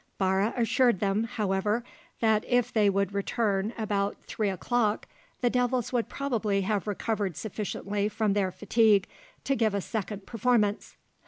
Barre 0.17 0.51
assured 0.57 0.99
them, 0.99 1.25
however, 1.25 1.83
that 2.21 2.43
if 2.47 2.73
they 2.73 2.89
would 2.89 3.13
return 3.13 3.71
about 3.77 4.17
three 4.23 4.49
o'clock 4.49 5.05
the 5.41 5.49
devils 5.51 5.93
would 5.93 6.09
probably 6.09 6.61
have 6.61 6.87
recovered 6.87 7.37
sufficiently 7.37 8.09
from 8.09 8.33
their 8.33 8.51
fatigue 8.51 9.07
to 9.43 9.55
give 9.55 9.75
a 9.75 9.79
second 9.81 10.25
performance. 10.25 10.97